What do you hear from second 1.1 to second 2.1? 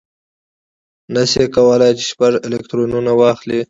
نه شي کولای چې